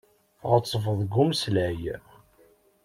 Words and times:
Tɣettbeḍ 0.39 0.95
deg 0.99 1.11
umeslay. 1.21 1.81